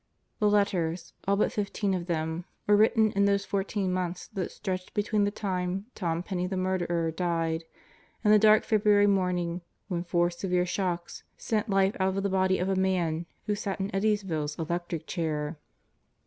The 0.39 0.49
letters, 0.49 1.13
all 1.27 1.35
but 1.35 1.51
fifteen 1.51 1.93
of 1.93 2.07
them, 2.07 2.45
were 2.65 2.75
written 2.75 3.11
in 3.11 3.25
those 3.25 3.45
fourteen 3.45 3.93
months 3.93 4.27
that 4.29 4.49
stretched 4.49 4.95
between 4.95 5.25
the 5.25 5.29
time 5.29 5.85
Tom 5.93 6.23
Penney 6.23 6.47
the 6.47 6.57
murderer 6.57 7.11
died 7.11 7.65
and 8.23 8.33
the 8.33 8.39
dark 8.39 8.63
February 8.63 9.05
morning 9.05 9.61
when 9.89 10.03
four 10.03 10.31
severe 10.31 10.65
shocks 10.65 11.21
sent 11.37 11.69
life 11.69 11.95
out 11.99 12.17
of 12.17 12.23
the 12.23 12.29
body 12.29 12.57
of 12.57 12.67
the 12.67 12.75
man 12.75 13.27
who 13.45 13.53
sat 13.53 13.79
in 13.79 13.91
Eddyville's 13.91 14.55
electric 14.57 15.05
chair. 15.05 15.59